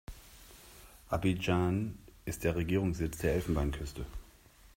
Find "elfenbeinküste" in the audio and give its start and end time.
3.35-4.03